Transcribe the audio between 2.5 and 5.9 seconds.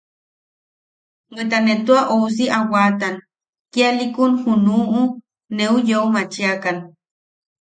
a waatan kialiʼikun junuʼu neu